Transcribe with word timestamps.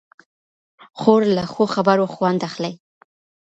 خور 0.99 1.21
له 1.35 1.43
ښو 1.51 1.63
خبرو 1.75 2.05
خوند 2.13 2.39
اخلي. 2.49 2.73